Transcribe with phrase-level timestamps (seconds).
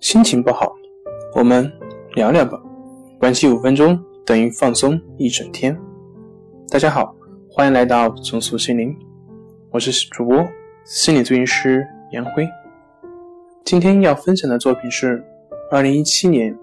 [0.00, 0.72] 心情不好，
[1.34, 1.70] 我们
[2.14, 2.56] 聊聊吧。
[3.18, 5.76] 关系五分钟等于放松一整天。
[6.70, 7.12] 大家好，
[7.50, 8.96] 欢迎来到重塑心灵，
[9.72, 10.46] 我是主播
[10.84, 12.48] 心理咨询师杨辉。
[13.64, 15.22] 今天要分享的作品是
[15.68, 16.56] 二零一七年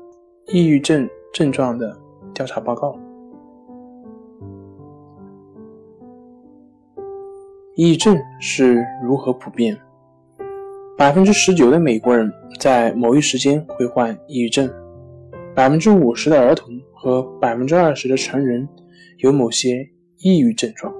[0.47, 1.95] 抑郁症症状的
[2.33, 2.97] 调查报告。
[7.75, 9.77] 抑郁症是如何普遍？
[10.97, 14.69] 百分之十九的美国人在某一时间会患抑郁症，
[15.53, 18.65] 百分之五十的儿童和百分之二十的成人
[19.17, 19.85] 有某些
[20.19, 20.93] 抑郁症状。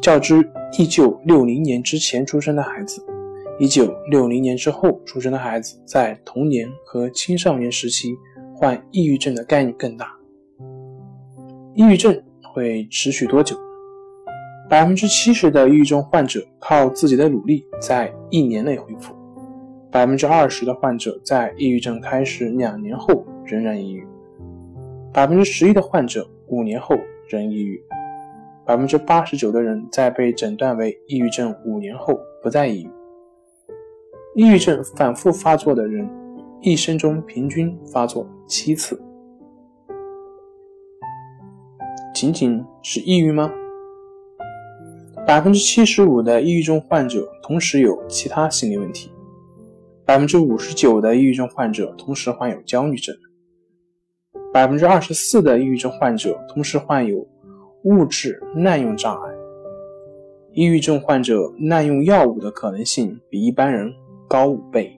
[0.00, 3.04] 较之一九六零年之前出生的孩子，
[3.58, 8.14] 一九六零年之后出生的孩子在童年和青少年时期
[8.54, 10.12] 患抑郁症的概率更大。
[11.74, 12.16] 抑郁症
[12.54, 13.56] 会持续多久？
[14.68, 19.14] 百分之七十的抑郁症患者靠自己的努力在一年内恢复，
[19.92, 24.04] 百分之二十的患者在抑郁症开始两年后仍然抑郁，
[25.12, 27.80] 百分之十一的患者五年后仍抑郁，
[28.64, 32.90] 百分之八十九的人在被诊断为抑郁症五年后不再抑郁。
[34.34, 36.10] 抑郁症反复发作的人
[36.60, 39.00] 一生中平均发作七次，
[42.12, 43.48] 仅仅是抑郁吗？
[45.26, 49.10] 百分之七十五的抑郁症患者同时有其他心理问题，
[50.04, 53.12] 百分之五十九的抑郁症患者同时患有焦虑症，
[54.52, 57.26] 百分之二十四的抑郁症患者同时患有
[57.82, 59.34] 物质滥用障碍。
[60.52, 63.92] 抑郁症患者滥用药物的可能性比一般人
[64.28, 64.96] 高五倍。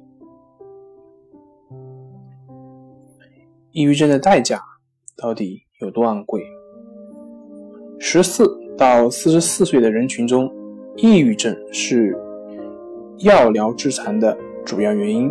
[3.70, 4.60] 抑郁症的代价
[5.16, 6.44] 到底有多昂贵？
[7.98, 8.67] 十四。
[8.78, 10.48] 到四十四岁的人群中，
[10.94, 12.16] 抑郁症是
[13.18, 15.28] 药疗致残的主要原因。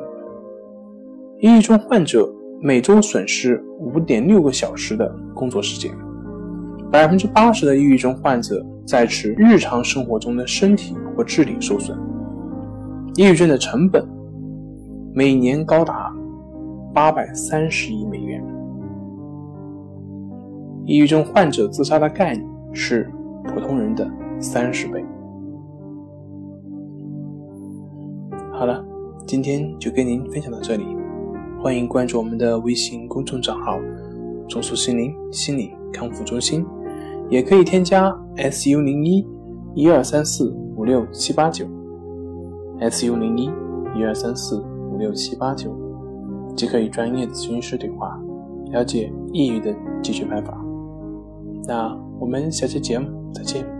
[1.40, 2.30] 抑郁症患者
[2.62, 5.90] 每周损失五点六个小时的工作时间，
[6.92, 11.98] 百分之八十的抑郁症患者在此日常生活中的身体或智力受损。
[13.16, 14.06] 抑郁症的成本
[15.14, 16.14] 每年高达
[16.94, 18.44] 八百三十亿美元。
[20.86, 22.44] 抑郁症患者自杀的概率
[22.74, 23.10] 是。
[23.58, 24.08] 普通人的
[24.40, 25.04] 三十倍。
[28.52, 28.86] 好了，
[29.26, 30.86] 今天就跟您分享到这里，
[31.60, 33.80] 欢迎关注我们的微信公众账号
[34.48, 36.64] “重塑心灵心理康复中心”，
[37.32, 39.28] 也可以添加 “su 零一
[39.74, 41.66] 一二三四五六七八九
[42.80, 43.46] ”，“su 零一
[43.96, 45.76] 一二三四五六七八九”，
[46.56, 48.22] 即可与专业咨询师对话，
[48.72, 50.64] 了解抑郁的解决办法。
[51.68, 51.98] 那。
[52.20, 53.77] 我们下期节目再见。